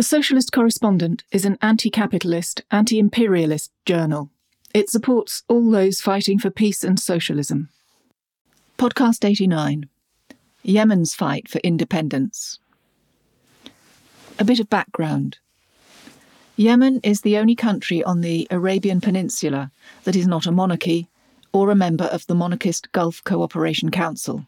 [0.00, 4.30] The Socialist Correspondent is an anti capitalist, anti imperialist journal.
[4.72, 7.68] It supports all those fighting for peace and socialism.
[8.78, 9.90] Podcast 89
[10.62, 12.58] Yemen's Fight for Independence.
[14.38, 15.36] A bit of background.
[16.56, 19.70] Yemen is the only country on the Arabian Peninsula
[20.04, 21.08] that is not a monarchy
[21.52, 24.46] or a member of the monarchist Gulf Cooperation Council.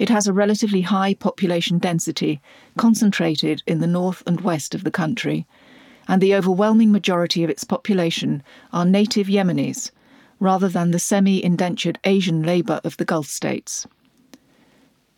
[0.00, 2.40] It has a relatively high population density
[2.78, 5.46] concentrated in the north and west of the country,
[6.08, 9.90] and the overwhelming majority of its population are native Yemenis
[10.38, 13.86] rather than the semi indentured Asian labour of the Gulf states.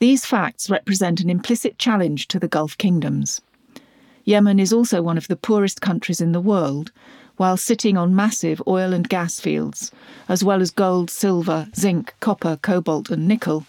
[0.01, 3.41] These facts represent an implicit challenge to the Gulf kingdoms.
[4.25, 6.91] Yemen is also one of the poorest countries in the world,
[7.37, 9.93] while sitting on massive oil and gas fields,
[10.29, 13.65] as well as gold, silver, zinc, copper, cobalt, and nickel,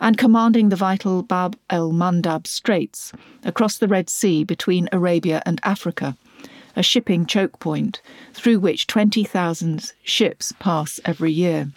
[0.00, 3.12] and commanding the vital Bab el Mandab Straits
[3.44, 6.16] across the Red Sea between Arabia and Africa,
[6.74, 8.00] a shipping choke point
[8.34, 11.70] through which 20,000 ships pass every year.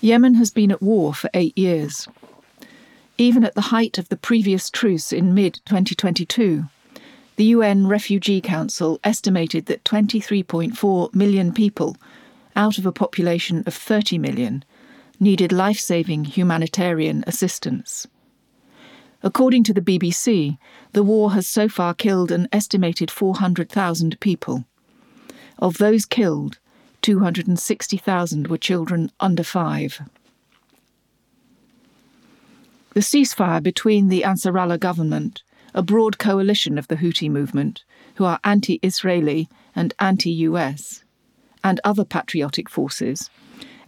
[0.00, 2.08] Yemen has been at war for eight years.
[3.18, 6.64] Even at the height of the previous truce in mid 2022,
[7.36, 11.98] the UN Refugee Council estimated that 23.4 million people,
[12.56, 14.64] out of a population of 30 million,
[15.20, 18.06] needed life saving humanitarian assistance.
[19.22, 20.56] According to the BBC,
[20.92, 24.64] the war has so far killed an estimated 400,000 people.
[25.58, 26.58] Of those killed,
[27.02, 30.00] 260,000 were children under five.
[32.94, 35.42] The ceasefire between the Ansarallah government,
[35.74, 37.84] a broad coalition of the Houthi movement,
[38.14, 41.04] who are anti Israeli and anti US,
[41.62, 43.30] and other patriotic forces,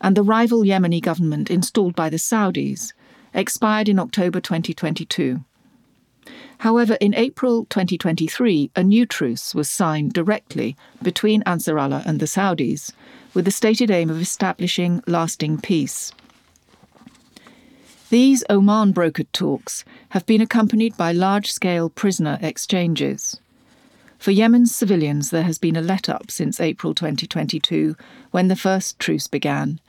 [0.03, 2.93] and the rival Yemeni government installed by the Saudis
[3.33, 5.43] expired in October 2022.
[6.59, 12.93] However, in April 2023, a new truce was signed directly between Ansarallah and the Saudis,
[13.35, 16.13] with the stated aim of establishing lasting peace.
[18.11, 23.41] These Oman brokered talks have been accompanied by large scale prisoner exchanges.
[24.19, 27.97] For Yemen's civilians, there has been a let up since April 2022,
[28.31, 29.81] when the first truce began,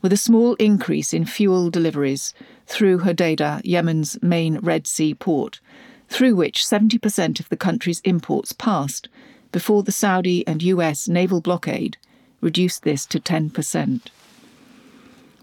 [0.00, 2.32] with a small increase in fuel deliveries
[2.66, 5.60] through Hodeida, Yemen's main Red Sea port,
[6.08, 9.08] through which 70% of the country's imports passed
[9.52, 11.96] before the Saudi and US naval blockade
[12.40, 14.00] reduced this to 10%.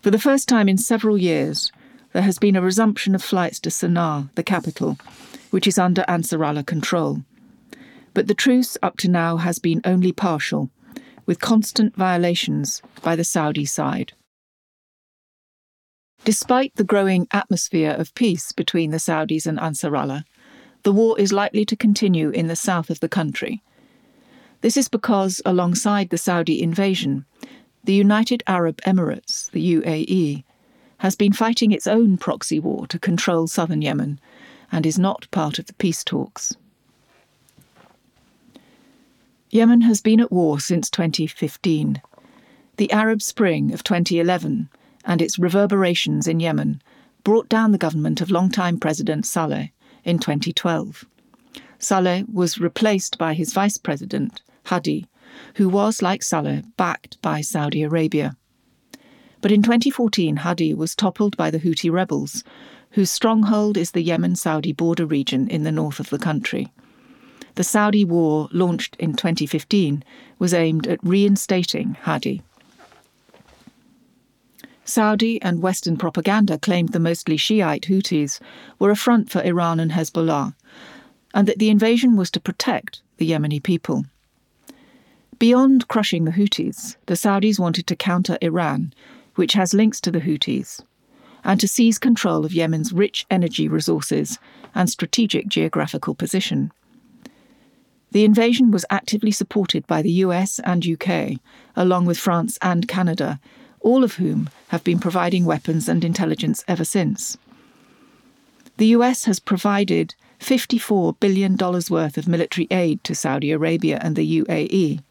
[0.01, 1.71] For the first time in several years,
[2.13, 4.97] there has been a resumption of flights to Sana'a, the capital,
[5.49, 7.23] which is under Ansarallah control.
[8.13, 10.69] But the truce up to now has been only partial,
[11.25, 14.13] with constant violations by the Saudi side.
[16.25, 20.23] Despite the growing atmosphere of peace between the Saudis and Ansarallah,
[20.81, 23.61] the war is likely to continue in the south of the country.
[24.61, 27.25] This is because, alongside the Saudi invasion,
[27.83, 30.43] the United Arab Emirates, the UAE,
[30.97, 34.19] has been fighting its own proxy war to control southern Yemen
[34.71, 36.55] and is not part of the peace talks.
[39.51, 42.01] Yemen has been at war since 2015.
[42.77, 44.69] The Arab Spring of 2011
[45.05, 46.81] and its reverberations in Yemen
[47.23, 49.69] brought down the government of longtime President Saleh
[50.03, 51.05] in 2012.
[51.79, 55.07] Saleh was replaced by his vice president, Hadi,
[55.55, 58.35] who was, like Saleh, backed by Saudi Arabia.
[59.41, 62.43] But in 2014, Hadi was toppled by the Houthi rebels,
[62.91, 66.71] whose stronghold is the Yemen Saudi border region in the north of the country.
[67.55, 70.03] The Saudi war, launched in 2015,
[70.39, 72.41] was aimed at reinstating Hadi.
[74.87, 78.39] Saudi and Western propaganda claimed the mostly Shiite Houthis
[78.77, 80.53] were a front for Iran and Hezbollah,
[81.33, 84.05] and that the invasion was to protect the Yemeni people.
[85.39, 88.93] Beyond crushing the Houthis, the Saudis wanted to counter Iran,
[89.33, 90.81] which has links to the Houthis,
[91.43, 94.37] and to seize control of Yemen's rich energy resources
[94.75, 96.71] and strategic geographical position.
[98.11, 101.39] The invasion was actively supported by the US and UK,
[101.75, 103.39] along with France and Canada,
[103.85, 107.37] all of whom have been providing weapons and intelligence ever since.
[108.77, 114.41] The US has provided $54 billion worth of military aid to Saudi Arabia and the
[114.41, 115.01] UAE.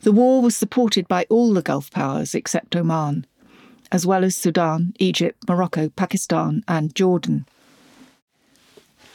[0.00, 3.26] The war was supported by all the Gulf powers except Oman,
[3.92, 7.46] as well as Sudan, Egypt, Morocco, Pakistan, and Jordan.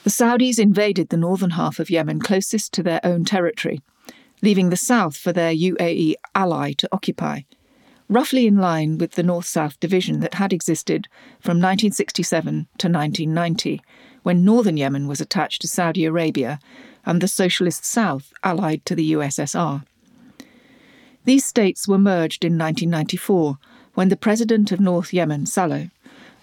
[0.06, 3.81] The Saudis invaded the northern half of Yemen closest to their own territory,
[4.42, 7.42] leaving the south for their UAE ally to occupy
[8.13, 11.07] roughly in line with the North South division that had existed
[11.39, 13.81] from 1967 to 1990,
[14.21, 16.60] when northern Yemen was attached to Saudi Arabia
[17.06, 19.83] and the Socialist South allied to the USSR.
[21.25, 23.57] These states were merged in 1994
[23.95, 25.89] when the president of North Yemen, Saleh,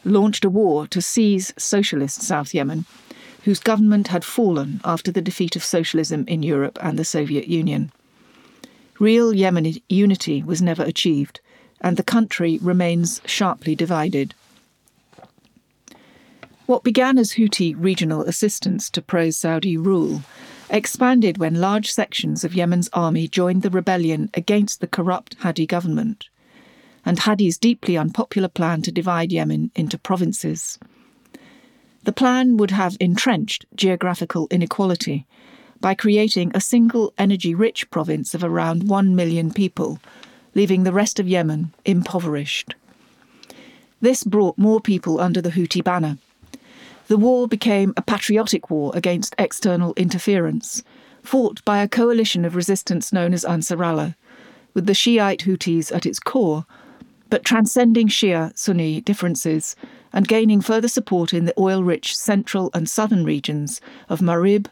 [0.04, 2.84] launched a war to seize socialist South Yemen,
[3.44, 7.92] whose government had fallen after the defeat of socialism in Europe and the Soviet Union.
[8.98, 11.40] Real Yemeni unity was never achieved,
[11.80, 14.34] and the country remains sharply divided.
[16.66, 20.22] What began as Houthi regional assistance to pro Saudi rule
[20.70, 26.28] expanded when large sections of Yemen's army joined the rebellion against the corrupt Hadi government,
[27.04, 30.78] and Hadi's deeply unpopular plan to divide Yemen into provinces.
[32.04, 35.26] The plan would have entrenched geographical inequality
[35.80, 39.98] by creating a single energy rich province of around 1 million people,
[40.54, 42.74] leaving the rest of Yemen impoverished.
[44.00, 46.18] This brought more people under the Houthi banner
[47.10, 50.84] the war became a patriotic war against external interference,
[51.24, 54.14] fought by a coalition of resistance known as Ansarallah,
[54.74, 56.66] with the Shiite Houthis at its core,
[57.28, 59.74] but transcending Shia Sunni differences
[60.12, 64.68] and gaining further support in the oil rich central and southern regions of Marib,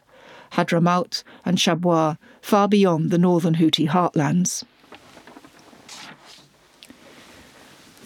[0.53, 4.63] Hadramaut, and Shabwa, far beyond the northern Houthi heartlands.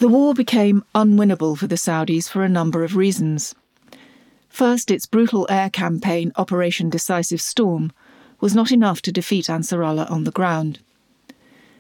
[0.04, 3.56] The war became unwinnable for the Saudis for a number of reasons.
[4.50, 7.94] First, its brutal air campaign, Operation Decisive Storm,
[8.42, 10.80] was not enough to defeat Ansarallah on the ground.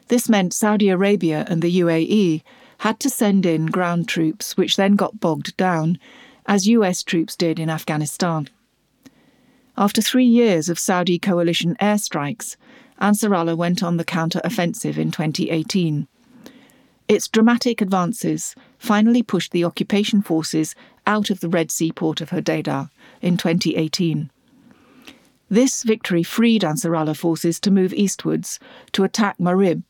[0.07, 2.43] This meant Saudi Arabia and the UAE
[2.77, 5.99] had to send in ground troops, which then got bogged down,
[6.45, 8.47] as US troops did in Afghanistan.
[9.77, 12.55] After three years of Saudi coalition airstrikes,
[13.01, 16.07] Ansarallah went on the counter offensive in 2018.
[17.13, 20.73] Its dramatic advances finally pushed the occupation forces
[21.05, 22.89] out of the Red Sea port of Hodeidah
[23.21, 24.31] in 2018.
[25.47, 28.59] This victory freed Ansarallah forces to move eastwards
[28.93, 29.83] to attack Marib,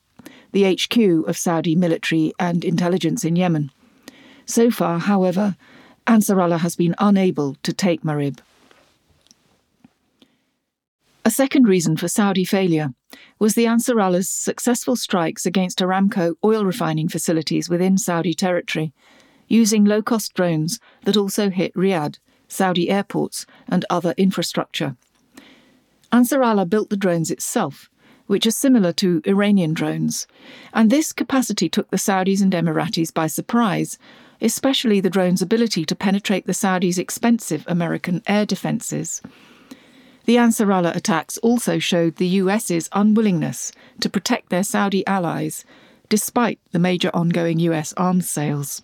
[0.51, 3.71] the HQ of Saudi military and intelligence in Yemen.
[4.45, 5.55] So far, however,
[6.05, 8.39] Ansarallah has been unable to take Marib.
[11.25, 12.93] A second reason for Saudi failure
[13.39, 18.91] was the Ansarallah's successful strikes against Aramco oil refining facilities within Saudi territory,
[19.47, 22.17] using low cost drones that also hit Riyadh,
[22.49, 24.97] Saudi airports, and other infrastructure.
[26.11, 27.89] Ansarallah built the drones itself,
[28.27, 30.27] which are similar to Iranian drones,
[30.73, 33.97] and this capacity took the Saudis and Emiratis by surprise,
[34.41, 39.21] especially the drone's ability to penetrate the Saudis' expensive American air defences.
[40.25, 45.65] The Ansarallah attacks also showed the US's unwillingness to protect their Saudi allies,
[46.07, 48.81] despite the major ongoing US arms sales.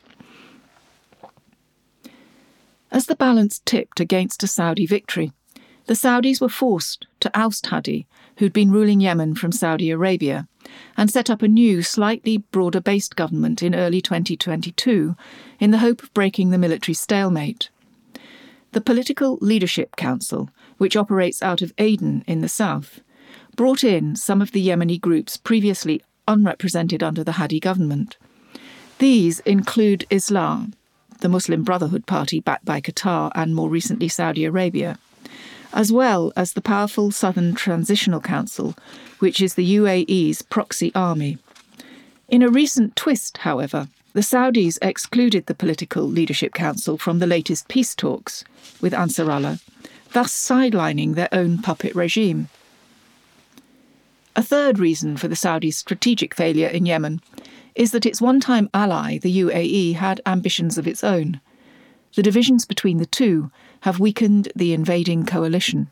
[2.92, 5.32] As the balance tipped against a Saudi victory,
[5.86, 8.06] the Saudis were forced to oust Hadi,
[8.38, 10.48] who'd been ruling Yemen from Saudi Arabia,
[10.98, 15.16] and set up a new, slightly broader based government in early 2022
[15.60, 17.70] in the hope of breaking the military stalemate.
[18.72, 23.02] The Political Leadership Council which operates out of Aden in the south,
[23.56, 28.18] brought in some of the Yemeni groups previously unrepresented under the Hadi government.
[28.98, 30.72] These include Islah,
[31.20, 34.98] the Muslim Brotherhood Party backed by Qatar and more recently Saudi Arabia,
[35.74, 38.74] as well as the powerful Southern Transitional Council,
[39.20, 41.38] which is the UAE's proxy army.
[42.30, 47.68] In a recent twist, however, the Saudis excluded the Political Leadership Council from the latest
[47.68, 48.46] peace talks
[48.80, 49.60] with Ansar Allah
[50.14, 52.50] thus sidelining their own puppet regime.
[54.36, 57.22] A third reason for the Saudis' strategic failure in Yemen
[57.76, 61.42] is that its one time ally, the UAE, had ambitions of its own.
[62.16, 63.52] The divisions between the two
[63.82, 65.90] have weakened the invading coalition.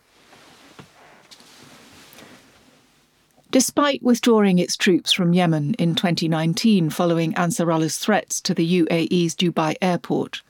[3.50, 9.36] Despite withdrawing its troops from Yemen in 2019 following Ansar Allah's threats to the UAE's
[9.36, 10.42] Dubai airport,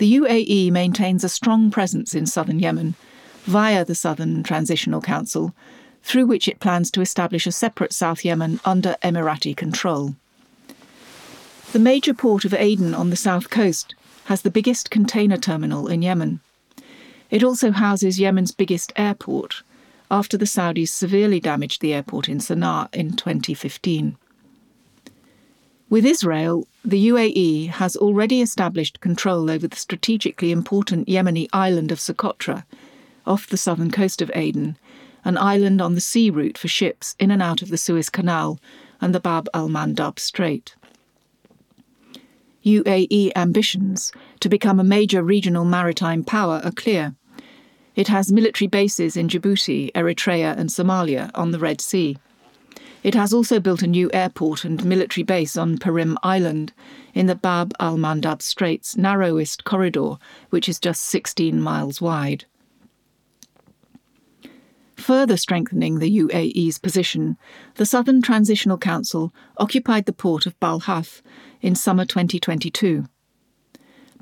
[0.00, 2.94] the UAE maintains a strong presence in southern Yemen
[3.42, 5.54] via the Southern Transitional Council,
[6.02, 10.16] through which it plans to establish a separate South Yemen under Emirati control.
[11.72, 16.00] The major port of Aden on the south coast has the biggest container terminal in
[16.00, 16.40] Yemen.
[17.30, 19.62] It also houses Yemen's biggest airport,
[20.10, 24.16] after the Saudis severely damaged the airport in Sana'a in 2015.
[25.90, 31.98] With Israel, the UAE has already established control over the strategically important Yemeni island of
[31.98, 32.64] Socotra,
[33.26, 34.78] off the southern coast of Aden,
[35.24, 38.60] an island on the sea route for ships in and out of the Suez Canal
[39.00, 40.76] and the Bab al Mandab Strait.
[42.64, 47.16] UAE ambitions to become a major regional maritime power are clear,
[47.96, 52.16] It has military bases in Djibouti, Eritrea, and Somalia on the Red Sea.
[53.02, 56.72] It has also built a new airport and military base on Perim Island
[57.14, 60.16] in the Bab al Mandab Strait's narrowest corridor,
[60.50, 62.44] which is just 16 miles wide.
[64.96, 67.38] Further strengthening the UAE's position,
[67.76, 71.22] the Southern Transitional Council occupied the port of Balhaf
[71.62, 73.06] in summer 2022.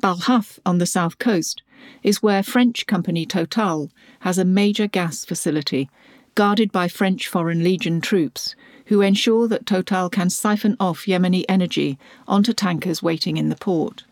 [0.01, 1.63] Balhaf on the south coast
[2.05, 5.91] is where French company Total has a major gas facility
[6.35, 8.55] guarded by French Foreign Legion troops
[8.87, 14.05] who ensure that Total can siphon off Yemeni energy onto tankers waiting in the port.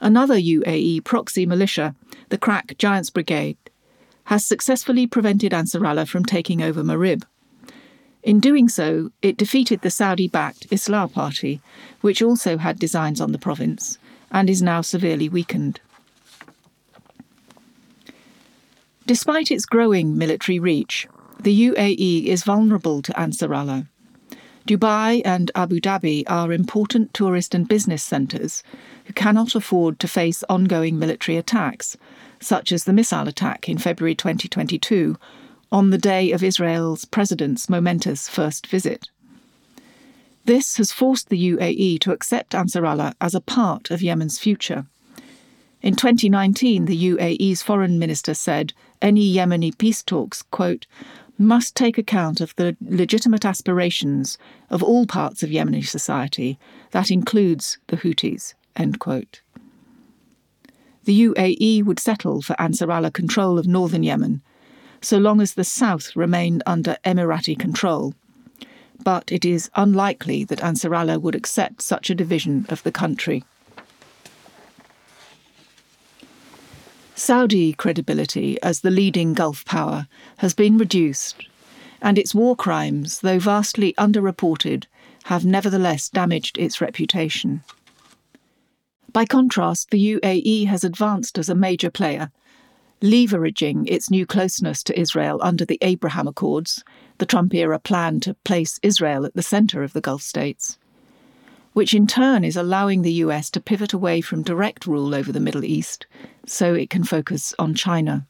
[0.00, 1.94] Another UAE proxy militia,
[2.28, 3.56] the Crack Giants Brigade,
[4.24, 7.22] has successfully prevented Ansarallah from taking over Marib.
[8.24, 11.60] In doing so, it defeated the Saudi backed Islah Party,
[12.00, 13.98] which also had designs on the province,
[14.30, 15.80] and is now severely weakened.
[19.06, 21.06] Despite its growing military reach,
[21.38, 23.86] the UAE is vulnerable to Ansarallah.
[24.66, 28.62] Dubai and Abu Dhabi are important tourist and business centres
[29.04, 31.98] who cannot afford to face ongoing military attacks,
[32.40, 35.18] such as the missile attack in February 2022,
[35.70, 39.10] on the day of Israel's president's momentous first visit.
[40.46, 44.86] This has forced the UAE to accept Ansarallah as a part of Yemen's future.
[45.84, 48.72] In 2019, the UAE's foreign minister said
[49.02, 50.86] any Yemeni peace talks, quote,
[51.36, 54.38] must take account of the legitimate aspirations
[54.70, 56.58] of all parts of Yemeni society,
[56.92, 59.42] that includes the Houthis, end quote
[61.04, 64.42] the UAE would settle for Ansarallah control of northern Yemen,
[65.00, 68.14] so long as the south remained under Emirati control.
[69.02, 73.44] But it is unlikely that Ansarallah would accept such a division of the country.
[77.16, 81.46] Saudi credibility as the leading Gulf power has been reduced,
[82.02, 84.86] and its war crimes, though vastly underreported,
[85.24, 87.62] have nevertheless damaged its reputation.
[89.12, 92.32] By contrast, the UAE has advanced as a major player,
[93.00, 96.82] leveraging its new closeness to Israel under the Abraham Accords,
[97.18, 100.78] the Trump era plan to place Israel at the centre of the Gulf states,
[101.74, 105.40] which in turn is allowing the US to pivot away from direct rule over the
[105.40, 106.06] Middle East
[106.46, 108.26] so it can focus on China.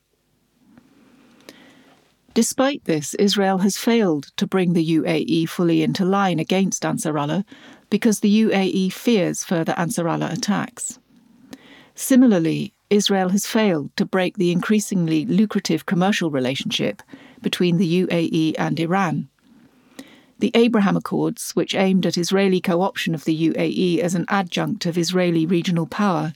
[2.33, 7.45] Despite this, Israel has failed to bring the UAE fully into line against Ansarallah
[7.91, 10.99] because the UAE fears further Ansarallah attacks.
[11.95, 17.03] Similarly, Israel has failed to break the increasingly lucrative commercial relationship
[17.41, 19.29] between the UAE and Iran.
[20.39, 24.87] The Abraham Accords, which aimed at Israeli co option of the UAE as an adjunct
[24.87, 26.33] of Israeli regional power,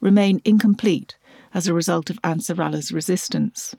[0.00, 1.16] remain incomplete
[1.54, 3.74] as a result of Ansarallah's resistance.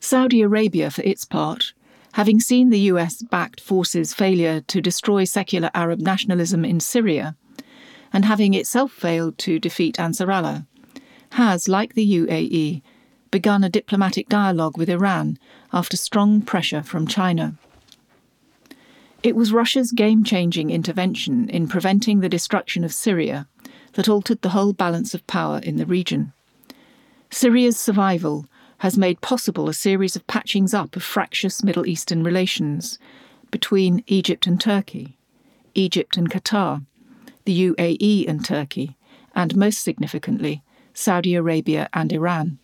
[0.00, 1.72] Saudi Arabia, for its part,
[2.12, 7.36] having seen the US backed forces' failure to destroy secular Arab nationalism in Syria,
[8.12, 10.66] and having itself failed to defeat Ansarallah,
[11.32, 12.82] has, like the UAE,
[13.30, 15.38] begun a diplomatic dialogue with Iran
[15.72, 17.54] after strong pressure from China.
[19.22, 23.48] It was Russia's game changing intervention in preventing the destruction of Syria
[23.94, 26.32] that altered the whole balance of power in the region.
[27.30, 28.46] Syria's survival
[28.78, 32.98] has made possible a series of patchings up of fractious Middle Eastern relations
[33.50, 35.16] between Egypt and Turkey,
[35.74, 36.84] Egypt and Qatar,
[37.44, 38.96] the UAE and Turkey,
[39.34, 40.62] and most significantly,
[40.94, 42.58] Saudi Arabia and Iran.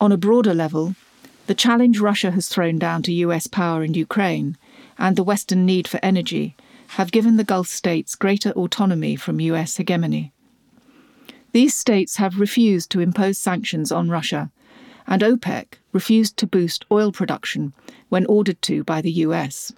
[0.00, 0.94] On a broader level,
[1.46, 4.56] the challenge Russia has thrown down to US power in Ukraine
[4.98, 6.56] and the Western need for energy
[6.88, 10.32] have given the Gulf states greater autonomy from US hegemony.
[11.52, 14.50] These states have refused to impose sanctions on Russia,
[15.06, 17.72] and OPEC refused to boost oil production
[18.08, 19.72] when ordered to by the US.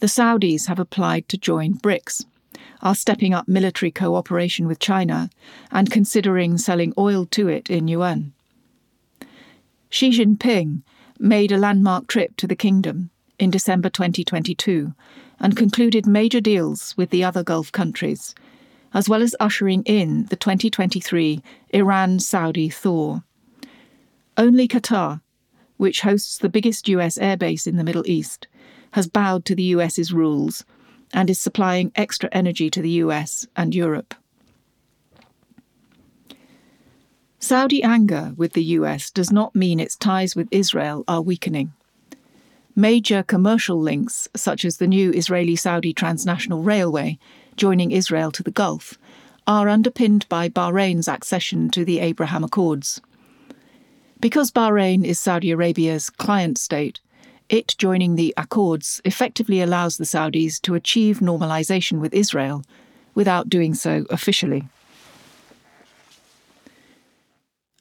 [0.00, 2.24] The Saudis have applied to join BRICS,
[2.82, 5.28] are stepping up military cooperation with China,
[5.70, 8.32] and considering selling oil to it in yuan.
[9.90, 10.82] Xi Jinping
[11.18, 14.92] made a landmark trip to the kingdom in December 2022
[15.40, 18.34] and concluded major deals with the other Gulf countries,
[18.92, 23.20] as well as ushering in the 2023 Iran Saudi thaw.
[24.36, 25.22] Only Qatar,
[25.78, 28.46] which hosts the biggest US airbase in the Middle East,
[28.90, 30.66] has bowed to the US's rules
[31.14, 34.14] and is supplying extra energy to the US and Europe.
[37.40, 41.72] Saudi anger with the US does not mean its ties with Israel are weakening.
[42.74, 47.16] Major commercial links, such as the new Israeli Saudi transnational railway,
[47.56, 48.98] joining Israel to the Gulf,
[49.46, 53.00] are underpinned by Bahrain's accession to the Abraham Accords.
[54.20, 57.00] Because Bahrain is Saudi Arabia's client state,
[57.48, 62.64] it joining the Accords effectively allows the Saudis to achieve normalization with Israel
[63.14, 64.68] without doing so officially.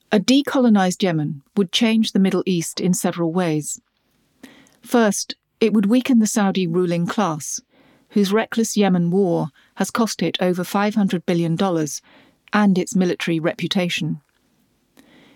[0.10, 3.82] A decolonized Yemen would change the Middle East in several ways.
[4.82, 7.60] First, it would weaken the Saudi ruling class,
[8.12, 11.58] whose reckless Yemen war has cost it over $500 billion
[12.54, 14.22] and its military reputation.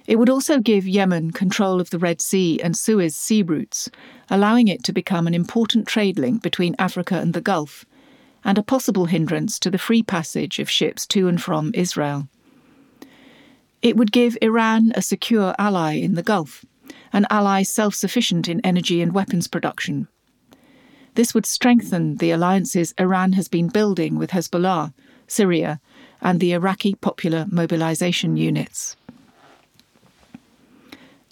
[0.07, 3.89] It would also give Yemen control of the Red Sea and Suez sea routes,
[4.29, 7.85] allowing it to become an important trade link between Africa and the Gulf,
[8.45, 12.29] and a possible hindrance to the free passage of ships to and from Israel.
[13.81, 16.63] It would give Iran a secure ally in the Gulf,
[17.11, 20.07] an ally self sufficient in energy and weapons production.
[21.15, 24.93] This would strengthen the alliances Iran has been building with Hezbollah,
[25.27, 25.81] Syria,
[26.21, 28.95] and the Iraqi Popular Mobilization Units.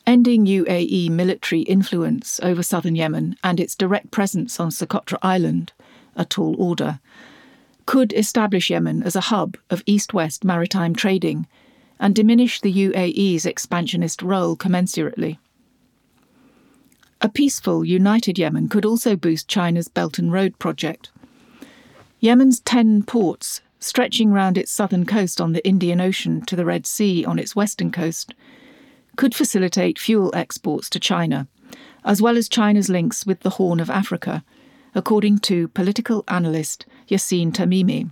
[0.08, 5.72] Ending UAE military influence over southern Yemen and its direct presence on Socotra Island,
[6.15, 7.00] a tall order,
[7.86, 11.46] could establish Yemen as a hub of east west maritime trading
[12.00, 15.38] and diminish the UAE's expansionist role commensurately.
[17.22, 21.12] A peaceful, united Yemen could also boost China's Belt and Road project.
[22.22, 26.86] Yemen's 10 ports, stretching round its southern coast on the Indian Ocean to the Red
[26.86, 28.34] Sea on its western coast,
[29.18, 31.50] could facilitate fuel exports to China,
[32.06, 34.46] as well as China's links with the Horn of Africa,
[34.96, 38.12] according to political analyst Yassin Tamimi.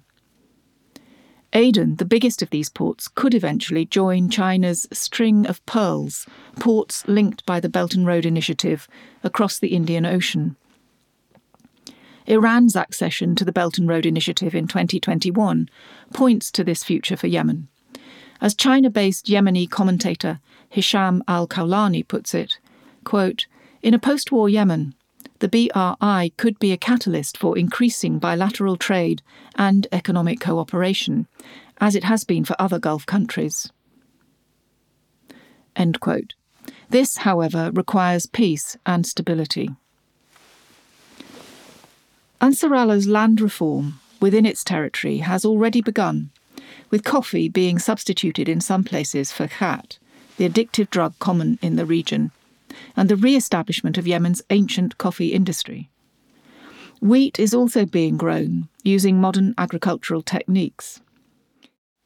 [1.57, 6.27] Aden, the biggest of these ports, could eventually join China's string of pearls,
[6.59, 8.87] ports linked by the Belt and Road Initiative
[9.23, 10.55] across the Indian Ocean.
[12.27, 15.67] Iran's accession to the Belt and Road Initiative in 2021
[16.13, 17.69] points to this future for Yemen.
[18.39, 22.59] As China based Yemeni commentator Hisham al Kaulani puts it,
[23.03, 23.47] quote,
[23.81, 24.93] In a post war Yemen,
[25.39, 29.21] the BRI could be a catalyst for increasing bilateral trade
[29.55, 31.27] and economic cooperation,
[31.79, 33.71] as it has been for other Gulf countries.
[35.75, 36.33] End quote.
[36.89, 39.69] This, however, requires peace and stability.
[42.41, 46.29] Ansarallah's land reform within its territory has already begun,
[46.89, 49.97] with coffee being substituted in some places for khat,
[50.37, 52.31] the addictive drug common in the region,
[52.95, 55.89] and the re establishment of Yemen's ancient coffee industry.
[57.01, 60.99] Wheat is also being grown using modern agricultural techniques.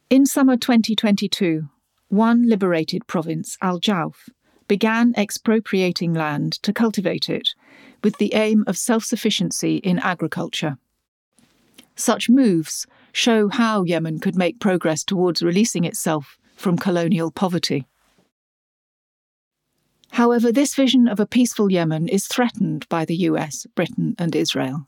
[0.09, 1.69] In summer 2022,
[2.09, 4.27] one liberated province, Al Jauf,
[4.67, 7.49] began expropriating land to cultivate it
[8.03, 10.77] with the aim of self sufficiency in agriculture.
[11.95, 17.85] Such moves show how Yemen could make progress towards releasing itself from colonial poverty.
[20.15, 24.87] However, this vision of a peaceful Yemen is threatened by the US, Britain, and Israel.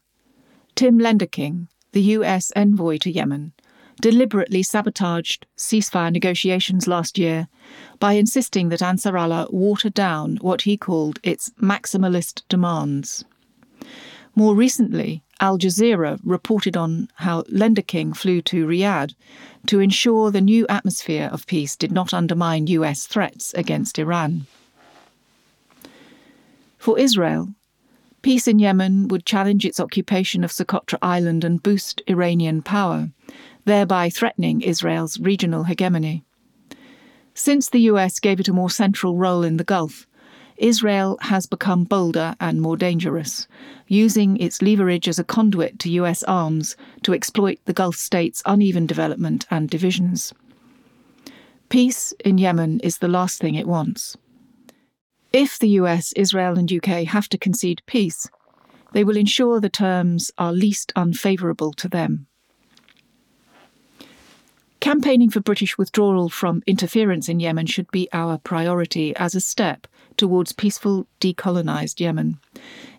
[0.75, 3.53] Tim Lenderking, the US envoy to Yemen,
[4.01, 7.47] deliberately sabotaged ceasefire negotiations last year
[7.99, 13.23] by insisting that Ansarallah water down what he called its maximalist demands.
[14.35, 19.13] More recently, Al Jazeera reported on how Lenderking flew to Riyadh
[19.67, 24.47] to ensure the new atmosphere of peace did not undermine US threats against Iran.
[26.83, 27.47] For Israel,
[28.23, 33.09] peace in Yemen would challenge its occupation of Socotra Island and boost Iranian power,
[33.63, 36.25] thereby threatening Israel's regional hegemony.
[37.33, 40.05] Since the US gave it a more central role in the Gulf,
[40.57, 43.47] Israel has become bolder and more dangerous,
[43.87, 48.87] using its leverage as a conduit to US arms to exploit the Gulf states' uneven
[48.87, 50.33] development and divisions.
[51.69, 54.17] Peace in Yemen is the last thing it wants.
[55.33, 58.29] If the US, Israel, and UK have to concede peace,
[58.91, 62.27] they will ensure the terms are least unfavourable to them.
[64.79, 69.87] Campaigning for British withdrawal from interference in Yemen should be our priority as a step
[70.17, 72.37] towards peaceful, decolonised Yemen,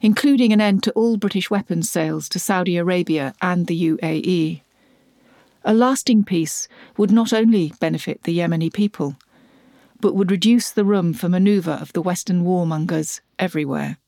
[0.01, 4.63] including an end to all British weapons sales to Saudi Arabia and the UAE.
[5.65, 6.67] A lasting peace
[6.97, 9.17] would not only benefit the Yemeni people,
[10.01, 13.99] but would reduce the room for manoeuvre of the Western warmongers everywhere.